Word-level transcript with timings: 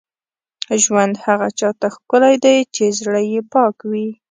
ژوند 0.83 1.15
هغه 1.25 1.47
چا 1.59 1.69
ته 1.79 1.87
ښکلی 1.95 2.35
دی، 2.43 2.57
چې 2.75 2.83
زړه 2.99 3.21
یې 3.31 3.41
پاک 3.53 3.77
وي. 3.91 4.07